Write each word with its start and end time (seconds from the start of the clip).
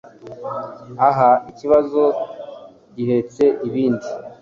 aha 1.09 1.31
ikibazo 1.51 2.03
gihetse 2.95 3.43
ibindi 3.67 4.07